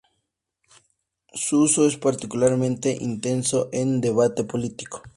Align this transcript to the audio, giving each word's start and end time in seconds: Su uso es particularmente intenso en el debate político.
Su 1.31 1.61
uso 1.61 1.85
es 1.85 1.95
particularmente 1.95 2.97
intenso 2.99 3.69
en 3.71 3.93
el 3.93 4.01
debate 4.01 4.43
político. 4.43 5.03